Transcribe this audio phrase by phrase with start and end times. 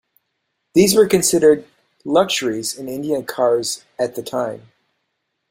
[0.73, 1.63] These were considered
[2.05, 4.63] luxuries in Indian cars at the time.